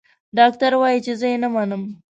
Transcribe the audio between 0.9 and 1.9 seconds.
چې زه يې نه منم.